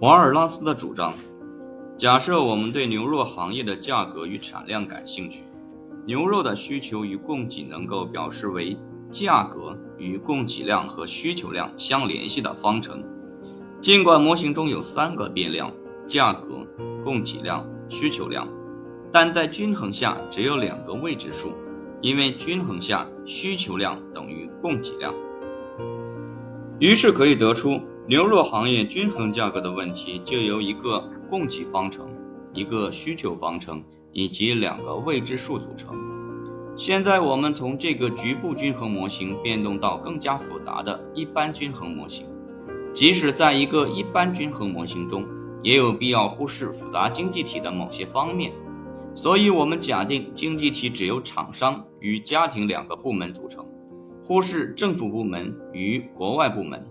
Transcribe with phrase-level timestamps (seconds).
[0.00, 1.12] 瓦尔拉斯的主张：
[1.96, 5.42] 假设我们对牛肉行业的价格与产量感兴趣，
[6.06, 8.78] 牛肉的需求与供给能够表示为
[9.10, 13.02] 价格与供给量和需求量相联系的方程。
[13.80, 15.68] 尽管模型中有三个变量：
[16.06, 16.64] 价格、
[17.02, 18.46] 供给量、需求量，
[19.10, 21.54] 但在均衡下只有两个未知数，
[22.00, 25.12] 因为均衡下需求量等于供给量。
[26.78, 27.80] 于是可以得出。
[28.08, 30.98] 牛肉行业均衡价格的问题就由一个
[31.28, 32.08] 供给方程、
[32.54, 35.94] 一个需求方程以及两个未知数组成。
[36.74, 42.26] 现在我们从这个局部均衡模型变动到更加复杂的一般均衡模型。
[42.94, 45.26] 即使在一个一般均衡模型中，
[45.62, 48.54] 也有必要忽视复杂经济体的某些方面。
[49.14, 53.66] 所以，我们假定经济体只由厂商与家庭两个部门组成，
[54.24, 56.82] 忽视政府部门与国外部门。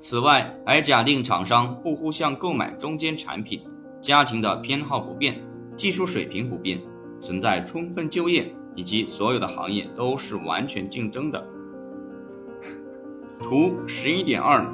[0.00, 3.62] 此外，还假定厂商不互相购买中间产品，
[4.00, 5.38] 家庭的偏好不变，
[5.76, 6.80] 技术水平不变，
[7.20, 11.46] 存在充分就业，以及所有的行业都是完全竞争的。
[13.42, 14.66] 图十一点二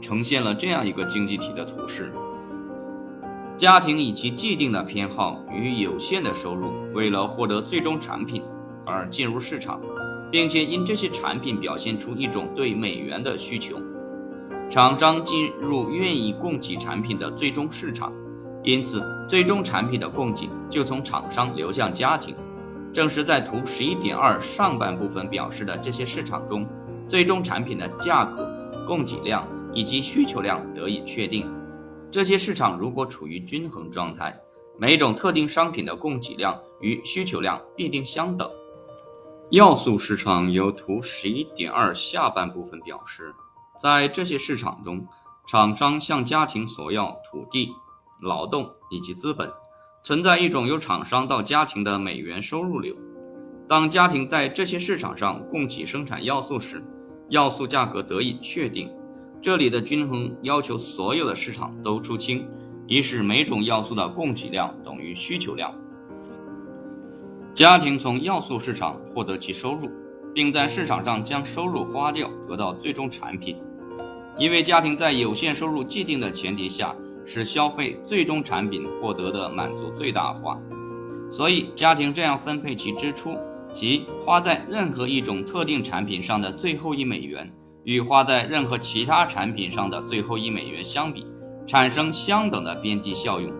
[0.00, 2.12] 呈现了这样一个经济体的图示：
[3.56, 8.40] 家庭以其既定的偏好与有限的收入，为了获得最终产品
[8.86, 9.80] 而进入市场，
[10.30, 13.80] 并且因这些产品表现出一种对美元的需求。
[14.72, 18.10] 厂商进入愿意供给产品的最终市场，
[18.64, 22.34] 因此最终产品的供给就从厂商流向家庭。
[22.90, 26.66] 正是在图十一点二上半部分表示的这些市场中，
[27.06, 28.50] 最终产品的价格、
[28.88, 31.52] 供给量以及需求量得以确定。
[32.10, 34.34] 这些市场如果处于均衡状态，
[34.78, 38.50] 每种特定商品的供给量与需求量必定相等。
[39.50, 43.34] 要素市场由图十一点二下半部分表示。
[43.82, 45.04] 在这些市场中，
[45.44, 47.72] 厂商向家庭索要土地、
[48.20, 49.50] 劳动以及资本，
[50.04, 52.94] 存在一种由厂商到家庭的美元收入流。
[53.68, 56.80] 当家庭在这些市场上供给生产要素时，
[57.28, 58.88] 要素价格得以确定。
[59.40, 62.48] 这里的均衡要求所有的市场都出清，
[62.86, 65.74] 以使每种要素的供给量等于需求量。
[67.52, 69.90] 家庭从要素市场获得其收入，
[70.32, 73.56] 并在市场上将收入花掉，得到最终产品。
[74.38, 76.94] 因为家庭在有限收入既定的前提下，
[77.24, 80.58] 使消费最终产品获得的满足最大化，
[81.30, 83.36] 所以家庭这样分配其支出，
[83.72, 87.52] 即花在任何一种特定产品上的最后一美元，
[87.84, 91.26] 与花在任何其他产品上的最后一美元相比，
[91.66, 93.52] 产生相等的边际效用。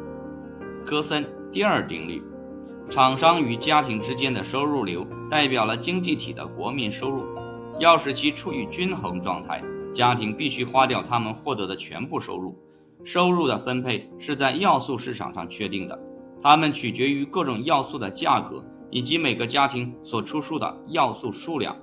[0.84, 2.22] 戈森第二定律：
[2.90, 7.24] 厂商与家庭之间的收入流代表了经济体的国民收入，
[7.78, 9.62] 要使其处于均衡状态。
[9.92, 12.56] 家庭必须花掉他们获得的全部收入，
[13.04, 15.98] 收入的分配是在要素市场上确定的，
[16.40, 21.76] 它们取决于各种要素的价格以及每个家庭所出售的要素数量。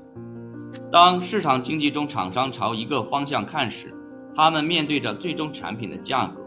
[0.91, 3.93] 当市场经济中厂商朝一个方向看时，
[4.35, 6.41] 他们面对着最终产品的价格；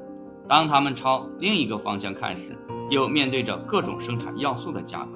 [0.48, 2.56] 当他们朝另一个方向看时，
[2.90, 5.10] 又面对着各种生产要素的价格。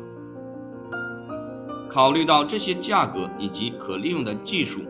[1.88, 4.80] 考虑到这些价格以及可利用的技术。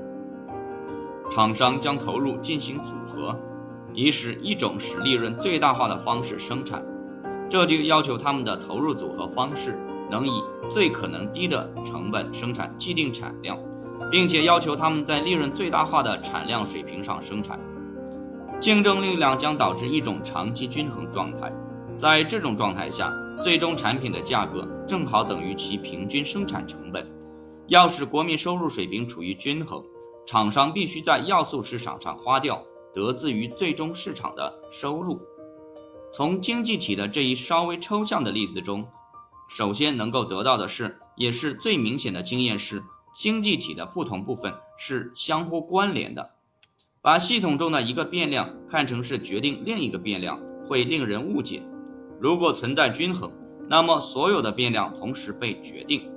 [1.30, 3.38] 厂商将投入进行组合，
[3.92, 6.84] 以使一种使利润最大化的方式生产。
[7.48, 9.78] 这就要求他们的投入组合方式
[10.10, 10.42] 能以
[10.72, 13.58] 最可能低的成本生产既定产量，
[14.10, 17.58] 并且要求他们在利润最大化的产量水平上生产。
[18.58, 21.52] 竞争力量将导致一种长期均衡状态。
[21.98, 23.12] 在这种状态下，
[23.42, 27.06] 最终产品的价格正好等于其平均生产成本。
[27.68, 29.82] 要使国民收入水平处于均衡。
[30.26, 32.60] 厂商必须在要素市场上花掉
[32.92, 35.20] 得自于最终市场的收入。
[36.12, 38.86] 从经济体的这一稍微抽象的例子中，
[39.48, 42.82] 首先能够得到的是，也是最明显的经验是，
[43.14, 46.30] 经济体的不同部分是相互关联的。
[47.00, 51.62] 把系统中的一个变量看成是决定另一个变量，会令人误解。
[52.18, 53.30] 如果存在均衡，
[53.68, 56.10] 那么所有的变量同时被决定。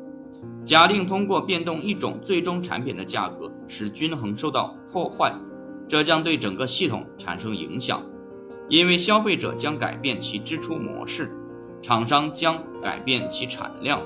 [0.65, 5.33] 假定通过变动一种最终产品的价格，使均衡受到破坏，
[5.87, 8.03] 这将对整个系统产生影响，
[8.67, 11.31] 因为消费者将改变其支出模式，
[11.81, 14.01] 厂商将改变其产量，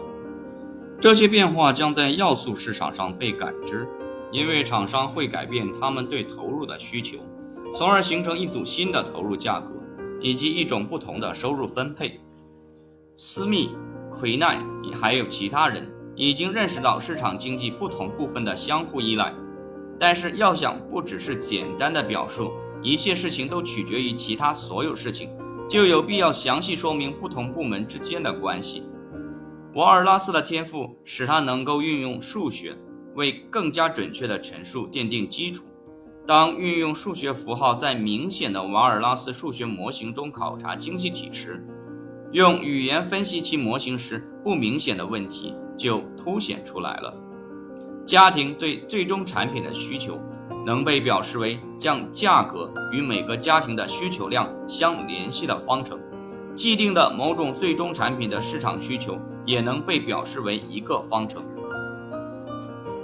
[1.00, 3.88] 这些变化将在要素市场上被感知，
[4.31, 7.18] 因为厂商会改变他们对投入的需求，
[7.74, 9.68] 从而形成一组新的投入价格
[10.21, 12.19] 以及一种不同的收入分配。
[13.15, 13.71] 斯密、
[14.12, 14.62] 奎奈
[14.94, 15.89] 还有其他人。
[16.15, 19.33] 已经认识到市场经济不同部分的相互依赖，
[20.04, 22.52] 但是要想不只是简单的表述
[22.82, 25.30] 一切事情都取决于其他所有事情，
[25.70, 28.84] 就有必要详细说明不同部门之间的关系。
[29.76, 32.78] 瓦尔拉斯的天赋使他能够运用数学
[33.16, 35.64] 为更加准确的陈述奠定基础。
[36.28, 41.66] 当运用数学符号在明显的瓦尔拉斯数学模型中考察经济体时，
[42.34, 47.18] 用语言分析其模型时，不明显的问题就凸显出来了。
[48.06, 50.20] 家庭对最终产品的需求
[50.66, 56.00] 能被表示为将价格与每个家庭的需求量相联系的方程。
[56.56, 61.42] 既定的某种最终产品的市场需求也能被表示为一个方程。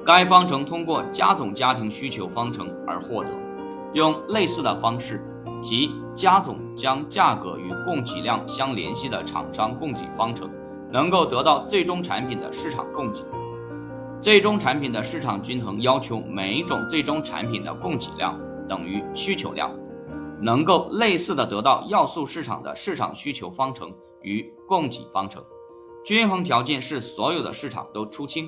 [0.05, 3.29] 该方程通过加总家庭需求方程而获得。
[3.93, 5.23] 用类似的方式，
[5.63, 10.47] 即加总将价格与供给量相联系的厂商供给方程，
[10.91, 13.23] 能够得到最终产品的市场供给。
[14.21, 18.37] 最终产品的市场均衡要求每一种最终产品的供给量
[18.67, 19.73] 等于需求量，
[20.41, 25.41] 能够类似的得到要素市场的市场需求方程与供给方程。
[26.03, 28.45] 均衡条件是所有的市场都出清。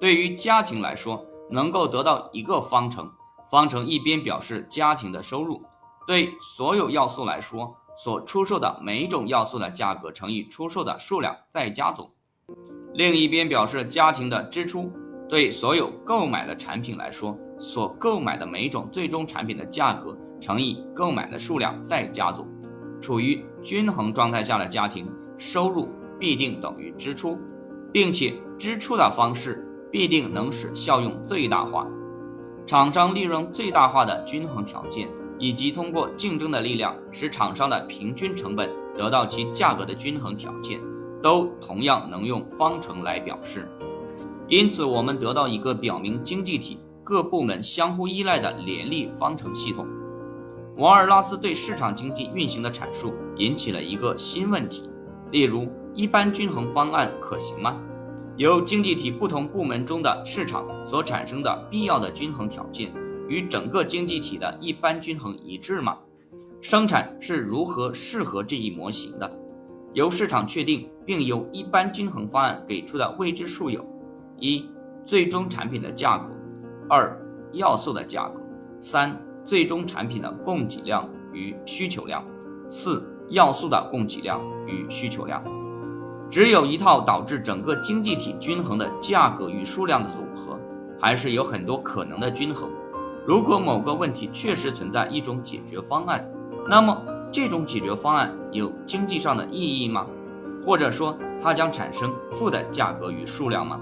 [0.00, 3.10] 对于家庭来说，能够得到一个方程，
[3.50, 5.62] 方程一边表示家庭的收入，
[6.06, 12.06] 对所有要素来说，所出售的每一种要素的价格乘以出售的数量再加总；
[12.94, 14.90] 另一边表示家庭的支出，
[15.28, 22.46] 对所有购买的产品来说，所购买的每种最终产品的价格乘以购买的数量再加总。
[23.00, 25.88] 处于均衡状态下的家庭，收入
[26.18, 27.38] 必定等于支出，
[27.92, 29.68] 并且支出的方式。
[29.92, 31.86] 必定能使效用最大化，
[32.64, 35.06] 厂商利润最大化的均衡条件，
[35.38, 40.80] 以及通过竞争的力量使厂商的平均成本得到其价格的均衡条件，
[41.22, 43.68] 都同样能用方程来表示。
[44.52, 49.86] 因此，我们得到一个表明经济体各部门相互依赖的联立方程系统。
[50.76, 54.90] 瓦尔拉斯对市场经济运行的阐述引起了一个新问题，
[55.30, 57.80] 例如，一般均衡方案可行吗？
[58.36, 62.92] 由经济体不同部门中的市场所产生的必要的均衡条件，
[63.30, 65.96] 与整个经济体的一般均衡一致吗？
[66.60, 69.32] 生产是如何适合这一模型的？
[69.94, 73.82] 由市场确定并由一般均衡方案给出的未知数有：
[74.42, 74.68] 一、
[75.04, 76.24] 最终产品的价格；
[76.88, 77.16] 二、
[77.52, 78.40] 要素的价格；
[78.80, 79.16] 三、
[79.46, 82.20] 最终产品的供给量与需求量；
[82.68, 85.40] 四、要素的供给量与需求量。
[86.28, 90.58] 只有一套导致整个经济体均衡的价格与数量的组合，
[90.98, 92.68] 还是有很多可能的均衡。
[93.24, 96.28] 如果某个问题确实存在一种解决方案，
[96.68, 97.00] 那么
[97.30, 100.04] 这种解决方案有经济上的意义吗？
[100.64, 103.78] 或者说它将产生负的价格与数量吗？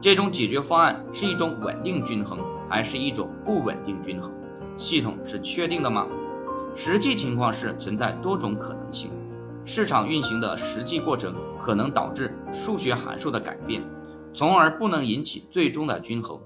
[0.00, 2.38] 这种解决方案是一种稳定均衡，
[2.68, 4.30] 还是一种不稳定均衡？
[4.76, 6.06] 系统是确定的吗？
[6.74, 9.10] 实际情况是存在多种可能性。
[9.64, 13.82] 市场运行的实际过程可能导致数学函数的改变，
[14.32, 16.38] 从而不能引起最终的均衡。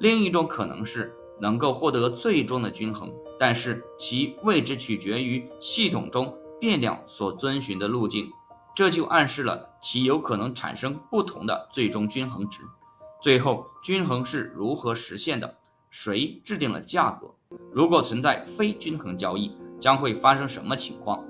[0.00, 8.26] 另一种可能是能够获得最终的均衡，但是其位置取决于系统中变量所遵循的路径，
[8.78, 12.60] 这就暗示了其有可能产生不同的最终均衡值。
[13.20, 15.52] 最后，均衡是如何实现的？
[15.90, 17.26] 谁制定了价格？
[17.72, 21.24] 如果存在非均衡交易，将会发生什么情况？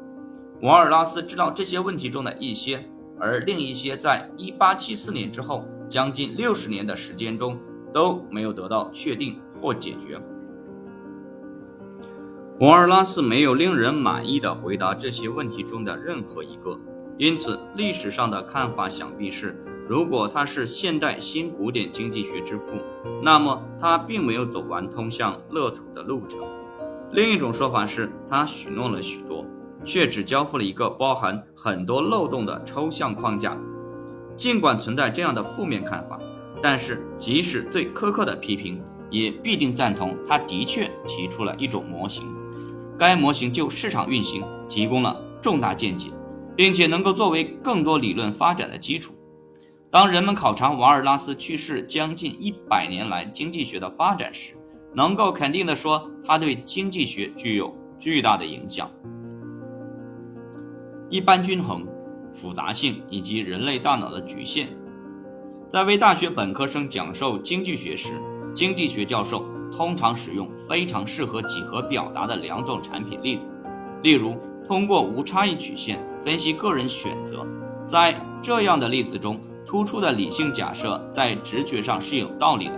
[0.61, 2.87] 瓦尔拉斯知道这些问题中的一些，
[3.19, 7.59] 而另一些在1874年之后将近六十年的时间中
[7.95, 10.21] 都没有得到确定或解决。
[12.61, 16.79] 瓦尔拉斯没有令人满意的回答这些问题中的任何一个，
[17.19, 22.75] 因此历史上的看法想必是：如果他是现代新古典经济学之父，
[23.23, 26.41] 那么他并没有走完通向乐土的路程。
[27.13, 29.45] 另一种说法是他许诺了许多。
[29.85, 33.57] 却只交付了一个包含很多漏洞的抽象框架。
[34.37, 36.19] 尽管存在这样的负面看法，
[36.61, 42.25] 但是即使最苛刻的批评，也必定赞同他的确提出了一种模型。
[42.99, 46.11] 该模型就市场运行提供了重大见解，
[46.59, 49.15] 并且能够作为更多理论发展的基础。
[49.93, 54.55] 当人们考察瓦尔拉斯去世将近一百年来经济学的发展时，
[54.93, 58.91] 能够肯定地说，他对经济学具有巨大的影响。
[61.09, 61.87] 一般均衡、
[62.33, 64.69] 复杂性以及人类大脑的局限。
[65.71, 68.21] 在为大学本科生讲授经济学时，
[68.53, 73.55] 经济学教授通常使用非常适合几何表达的两种产品例子，
[74.03, 74.37] 例如
[74.69, 77.45] 通过无差异曲线分析个人选择。
[77.87, 82.75] 在这样的例子中，突出的理性假设在直觉上是有道理的。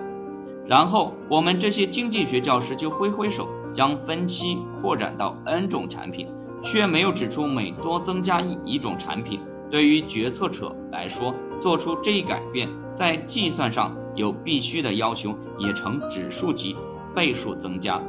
[0.64, 6.28] 然后，我们这些经济学教师就挥挥手，将分析扩展到 n 种产品，
[6.62, 16.76] 却没有指出每多增加一一种产品，对于决策者来说，做出这一改变，在计算上有必须的要求，也呈指数级
[17.16, 18.00] 倍数增加。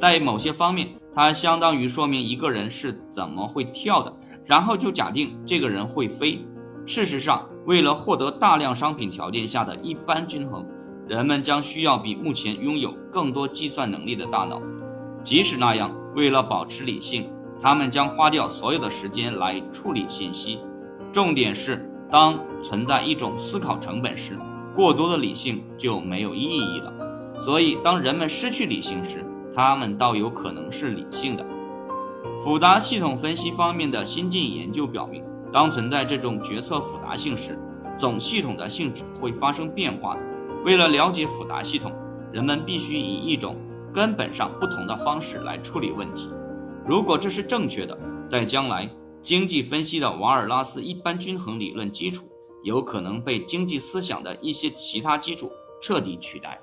[0.00, 4.12] 在某些方面，它相当于说明一个人是怎么会跳的，
[4.44, 6.46] 然后就假定这个人会飞。
[6.86, 10.64] 事实上，为了获得大量商品条件下的一般均衡，
[11.06, 14.62] 人们将需要比目前拥有更多计算能力的大脑。
[15.24, 17.28] 即使那样，为了保持理性，
[17.60, 20.60] 他们将花掉所有的时间来处理信息。
[21.12, 24.38] 重点是，当存在一种思考成本时，
[24.74, 26.92] 过多的理性就没有意义了。
[27.44, 29.24] 所以，当人们失去理性时，
[29.58, 31.44] 他们倒有可能是理性的。
[32.40, 37.58] 复杂系统分析方面的新进研究表明，当存在这种决策复杂性时，
[37.98, 40.16] 总系统的性质会发生变化。
[40.64, 41.92] 为了了解复杂系统，
[42.30, 43.56] 人们必须以一种
[43.92, 46.30] 根本上不同的方式来处理问题。
[46.86, 47.98] 如果这是正确的，
[48.30, 48.88] 在将来，
[49.22, 52.28] 经济分析的瓦尔拉斯一般均衡理论基础
[52.62, 55.50] 有可能被经济思想的一些其他基础
[55.82, 56.60] 彻底取代。